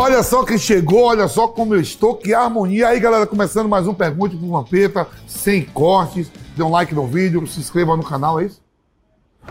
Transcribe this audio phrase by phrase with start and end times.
[0.00, 2.88] Olha só quem chegou, olha só como eu estou, que harmonia.
[2.88, 6.32] Aí, galera, começando mais um Pergunte com Vampeta, sem cortes.
[6.56, 8.62] Dê um like no vídeo, se inscreva no canal, é isso?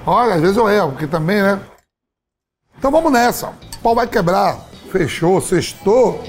[0.07, 1.59] Olha, às vezes eu erro, porque também, né?
[2.75, 3.49] Então vamos nessa.
[3.49, 4.57] O pau vai quebrar.
[4.91, 6.23] Fechou, sextou.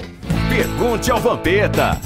[0.49, 1.99] Pergunte ao Vampeta.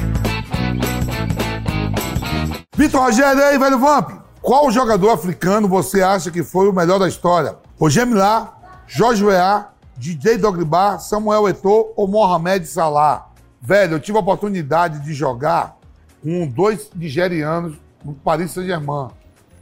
[2.77, 4.11] Vitor Rogério, aí, velho Vamp?
[4.41, 7.57] Qual jogador africano você acha que foi o melhor da história?
[7.77, 8.53] Roger Milá,
[8.87, 13.29] Jorge Weah, DJ Dogba, Samuel Eto'o ou Mohamed Salah?
[13.61, 15.77] Velho, eu tive a oportunidade de jogar
[16.21, 19.07] com dois nigerianos no Paris Saint-Germain.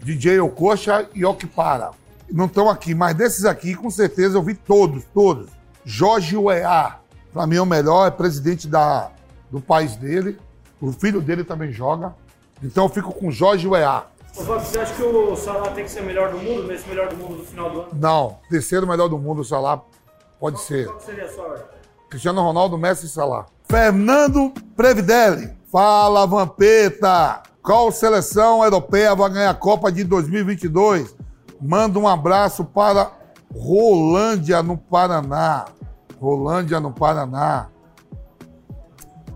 [0.01, 1.91] DJ Okocha e Okpara.
[2.31, 5.51] Não estão aqui, mas desses aqui, com certeza, eu vi todos, todos.
[5.85, 6.99] Jorge Weah,
[7.31, 9.11] para mim é o melhor, é presidente da,
[9.51, 10.39] do país dele.
[10.81, 12.15] O filho dele também joga.
[12.61, 14.07] Então eu fico com Jorge Weah.
[14.35, 17.09] Ô, Fábio, você acha que o Salah tem que ser melhor do mundo, nesse melhor
[17.09, 17.89] do mundo do final do ano?
[17.93, 19.83] Não, terceiro melhor do mundo, o Salah
[20.43, 20.87] pode ser.
[20.87, 21.65] Qual seria a sua ordem?
[22.09, 23.45] Cristiano Ronaldo, Messi e Salah.
[23.63, 25.55] Fernando Previdelli.
[25.71, 27.41] Fala, Vampeta.
[27.61, 31.15] Qual seleção europeia vai ganhar a Copa de 2022?
[31.61, 33.09] Manda um abraço para
[33.55, 35.63] Rolândia, no Paraná.
[36.19, 37.67] Rolândia, no Paraná.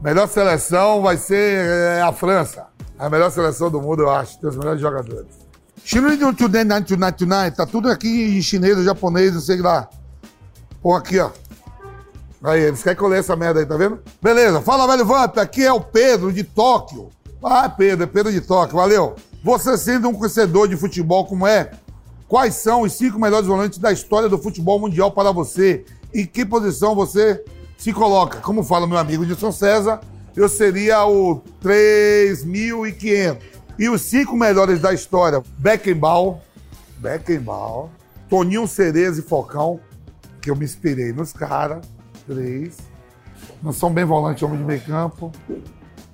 [0.01, 2.67] Melhor seleção vai ser é, a França.
[2.99, 4.37] A melhor seleção do mundo, eu acho.
[4.41, 5.47] Tem os melhores jogadores.
[5.85, 7.55] Shinrin Tonight, Tonight, Tonight.
[7.55, 9.87] Tá tudo aqui em chinês, japonês, não sei lá.
[10.81, 11.31] Pô, aqui, ó.
[12.43, 13.99] Aí, eles querem que eu leia essa merda aí, tá vendo?
[14.21, 15.37] Beleza, fala, velho Vamp.
[15.37, 17.09] Aqui é o Pedro, de Tóquio.
[17.43, 19.15] Ah, Pedro, é Pedro de Tóquio, valeu.
[19.43, 21.71] Você sendo um conhecedor de futebol como é,
[22.27, 25.85] quais são os cinco melhores volantes da história do futebol mundial para você?
[26.13, 27.43] Em que posição você
[27.77, 28.39] se coloca?
[28.39, 30.01] Como fala meu amigo Edson César,
[30.35, 33.37] eu seria o 3.500.
[33.79, 36.37] E os cinco melhores da história, Beckenbauer,
[36.97, 37.89] Beckenbauer,
[38.27, 39.79] Toninho Cereza e Focão,
[40.47, 41.85] que eu me inspirei nos caras,
[42.25, 42.77] três.
[43.61, 45.29] Não são bem volante, homem de meio campo.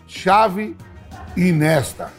[0.08, 0.76] Chave
[1.38, 2.12] e Nesta.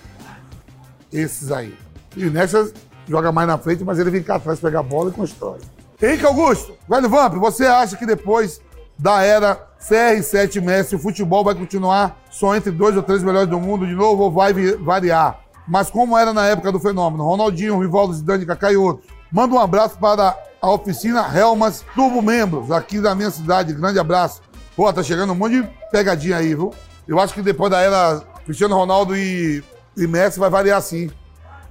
[1.12, 1.76] Esses aí.
[2.16, 2.72] E o Nesta
[3.08, 5.58] joga mais na frente, mas ele vem cá atrás pegar a bola e constrói.
[6.00, 8.60] Henrique Augusto, velho Vamp, você acha que depois
[8.96, 13.58] da era CR7 Messi, o futebol vai continuar só entre dois ou três melhores do
[13.58, 15.40] mundo de novo ou vai variar?
[15.66, 17.24] Mas como era na época do fenômeno?
[17.24, 19.08] Ronaldinho, Rivaldo, Zidane, Kaká e outros.
[19.32, 23.74] Manda um abraço para a oficina Helmas Turbo Membros, aqui da minha cidade.
[23.74, 24.40] Grande abraço.
[24.74, 26.72] Pô, tá chegando um monte de pegadinha aí, viu?
[27.06, 29.62] Eu acho que depois da era Cristiano Ronaldo e,
[29.94, 31.10] e Messi vai variar sim.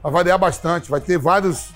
[0.04, 0.92] Vai variar bastante.
[0.92, 1.74] Vai ter vários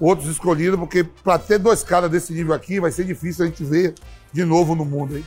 [0.00, 3.62] outros escolhidos, porque para ter dois caras desse nível aqui vai ser difícil a gente
[3.62, 3.94] ver
[4.32, 5.24] de novo no mundo aí.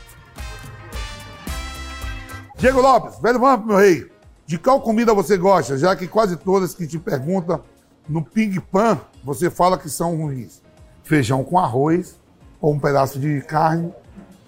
[2.57, 4.09] Diego Lopes, velho vamp, meu rei.
[4.47, 5.77] De qual comida você gosta?
[5.77, 7.63] Já que quase todas que te perguntam
[8.09, 10.61] no Ping Pan, você fala que são ruins.
[11.03, 12.19] Feijão com arroz,
[12.59, 13.91] ou um pedaço de carne,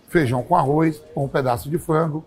[0.09, 2.24] feijão com arroz, ou um pedaço de frango,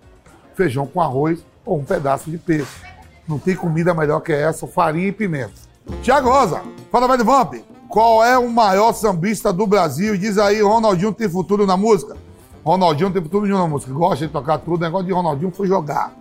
[0.55, 2.83] feijão com arroz, ou um pedaço de peixe.
[3.29, 5.55] Não tem comida melhor que essa, farinha e pimenta.
[6.03, 7.55] Tiago Rosa, fala, velho Vamp.
[7.89, 10.17] Qual é o maior sambista do Brasil?
[10.17, 12.17] Diz aí, Ronaldinho tem futuro na música?
[12.65, 13.93] Ronaldinho tem futuro nenhum na música.
[13.93, 14.77] Gosta de tocar tudo.
[14.77, 16.13] O negócio de Ronaldinho foi jogar.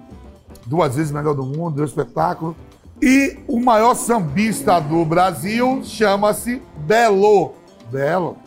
[0.65, 2.55] Duas vezes melhor do mundo, deu espetáculo.
[3.01, 7.53] E o maior sambista do Brasil chama-se Belo.
[7.89, 8.37] Belo.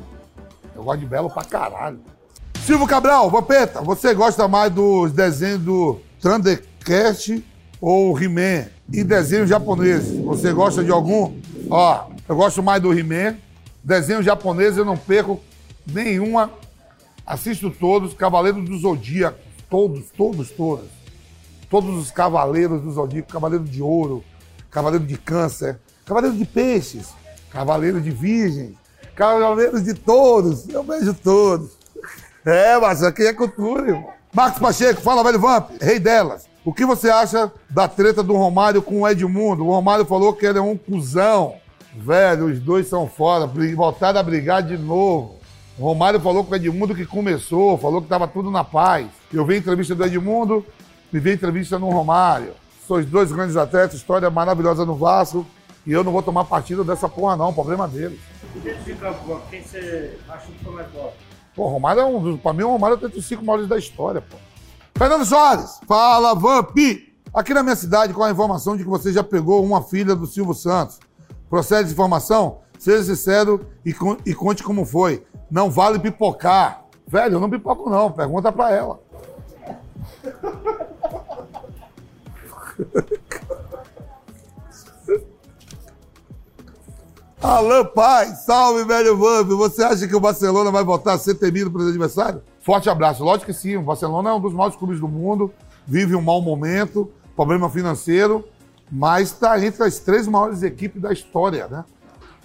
[0.75, 2.01] Eu gosto de Belo pra caralho.
[2.65, 7.45] Silvio Cabral, Vampeta, você gosta mais dos desenhos do Thundercast
[7.81, 8.67] ou He-Man?
[8.93, 11.35] E desenhos japoneses, você gosta de algum?
[11.71, 13.37] Ó, eu gosto mais do He-Man.
[13.83, 15.41] Desenhos japoneses eu não perco
[15.87, 16.51] nenhuma.
[17.27, 18.15] Assisto todos.
[18.15, 19.39] Cavaleiros do Zodíaco.
[19.71, 20.89] Todos, todos, todos.
[21.71, 23.33] Todos os Cavaleiros do Zodíaco.
[23.33, 24.25] Cavaleiro de Ouro.
[24.71, 25.79] Cavaleiro de Câncer.
[26.05, 27.09] Cavaleiro de Peixes.
[27.51, 28.75] Cavaleiro de Virgem.
[29.19, 30.69] Cavaleiros de Touros.
[30.69, 31.73] Eu vejo todos.
[32.47, 34.11] É, mas aqui é cultura, irmão.
[34.33, 36.47] Marcos Pacheco, fala, velho Vamp, rei delas.
[36.65, 39.67] O que você acha da treta do Romário com o Edmundo?
[39.67, 41.55] O Romário falou que ele é um cuzão.
[41.97, 43.51] Velho, os dois são fora.
[43.75, 45.35] Voltaram a brigar de novo.
[45.77, 49.09] O Romário falou com o Edmundo que começou, falou que tava tudo na paz.
[49.33, 50.65] Eu vi a entrevista do Edmundo,
[51.13, 52.53] me vi a entrevista no Romário.
[52.87, 55.45] Sois dois grandes atletas, história maravilhosa no Vasco.
[55.85, 57.53] E eu não vou tomar partido dessa porra, não.
[57.53, 58.21] Problema deles.
[58.55, 61.17] E dentro de campo, quem você acha que foi mais forte?
[61.55, 62.37] Pô, Romário é um.
[62.37, 64.37] Pra mim, o Romário é entre os cinco maiores da história, pô.
[64.97, 66.77] Fernando Soares, fala, Vamp!
[67.33, 70.27] Aqui na minha cidade, com a informação de que você já pegou uma filha do
[70.27, 70.99] Silvio Santos.
[71.49, 72.61] Procede essa informação?
[72.79, 75.25] Seja sincero e, e conte como foi.
[75.51, 76.85] Não vale pipocar.
[77.07, 78.11] Velho, eu não pipoco, não.
[78.11, 79.01] Pergunta pra ela.
[87.49, 89.49] Alan Paz, salve, velho Vamp.
[89.49, 92.43] Você acha que o Barcelona vai voltar a ser temido pelos adversários?
[92.61, 93.25] Forte abraço.
[93.25, 95.51] Lógico que sim, o Barcelona é um dos maiores clubes do mundo,
[95.87, 98.45] vive um mau momento, problema financeiro,
[98.93, 101.87] mas está entre as três maiores equipes da história, né?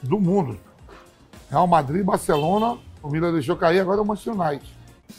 [0.01, 0.57] Do mundo.
[1.51, 4.73] Real Madrid, Barcelona, o Milan deixou cair, agora é o Manchester United.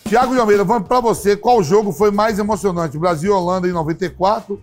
[0.08, 1.36] Tiago de Almeida, vamos para você.
[1.36, 2.96] Qual jogo foi mais emocionante?
[2.96, 4.58] Brasil e Holanda em 94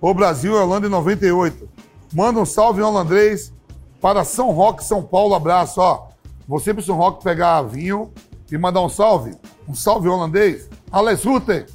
[0.00, 1.68] ou Brasil e Holanda em 98?
[2.14, 3.52] Manda um salve holandês
[4.00, 5.34] para São Roque, São Paulo.
[5.34, 6.08] Abraço, ó.
[6.48, 8.10] Você para São Roque pegar vinho
[8.50, 9.36] e mandar um salve.
[9.68, 10.68] Um salve holandês.
[10.90, 11.66] Alex Rutter.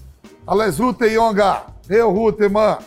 [0.46, 1.64] Alex Rutter, Yonga.
[1.90, 2.78] Eu, Rutter, mano.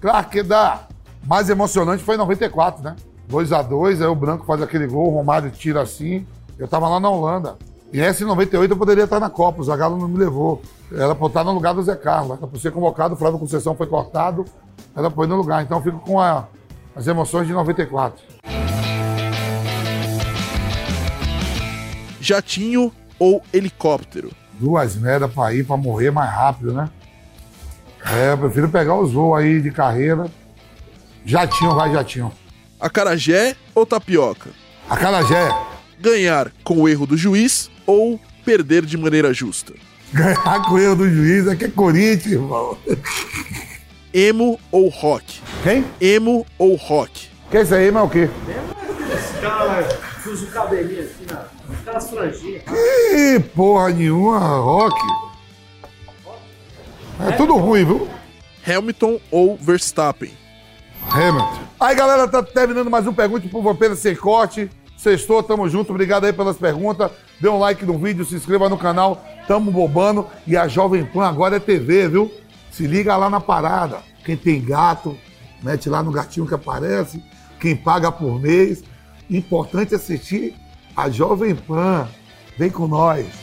[0.00, 0.86] Craque da.
[1.24, 2.96] Mais emocionante foi em 94, né?
[3.30, 6.26] 2x2, aí o Branco faz aquele gol, o Romário tira assim.
[6.58, 7.56] Eu tava lá na Holanda.
[7.92, 10.60] E essa em 98 eu poderia estar na Copa, o Zagallo não me levou.
[10.90, 12.38] Era para estar no lugar do Zé Carlos.
[12.38, 14.44] Era para ser convocado, o Flávio Conceição foi cortado,
[14.96, 15.62] era para ir no lugar.
[15.62, 16.46] Então eu fico com a,
[16.96, 18.22] as emoções de 94.
[22.22, 24.30] Jatinho ou helicóptero?
[24.52, 26.88] Duas merdas para ir, para morrer mais rápido, né?
[28.06, 30.30] É, eu prefiro pegar os voos aí de carreira.
[31.26, 32.32] Jatinho, vai jatinho.
[32.78, 34.50] Acarajé ou tapioca?
[34.88, 35.50] Acarajé.
[36.00, 39.72] Ganhar com o erro do juiz ou perder de maneira justa?
[40.12, 42.78] Ganhar com o erro do juiz é que é Corinthians, irmão.
[44.14, 45.40] Emo ou rock?
[45.64, 45.84] Quem?
[46.00, 47.30] Emo ou rock?
[47.50, 48.30] Que isso aí, mas é o quê?
[49.12, 49.82] Esse cara
[50.22, 51.44] que usa o cabelinho assim, né?
[51.80, 52.62] Aquelas franjinhas.
[53.12, 54.96] Ih, porra nenhuma, rock.
[57.20, 58.08] É tudo ruim, viu?
[58.66, 60.32] Hamilton ou Verstappen?
[61.10, 61.60] Hamilton.
[61.78, 64.70] Aí, galera, tá terminando mais um Pergunte pro Vampeta Sem Corte.
[64.96, 65.90] Sextou, tamo junto.
[65.90, 67.10] Obrigado aí pelas perguntas.
[67.40, 69.22] Dê um like no vídeo, se inscreva no canal.
[69.46, 70.26] Tamo bobando.
[70.46, 72.32] E a Jovem Pan agora é TV, viu?
[72.70, 73.98] Se liga lá na parada.
[74.24, 75.18] Quem tem gato,
[75.62, 77.22] mete lá no gatinho que aparece.
[77.60, 78.84] Quem paga por mês.
[79.28, 80.54] Importante assistir
[80.96, 82.08] a Jovem Pan.
[82.58, 83.41] Vem com nós.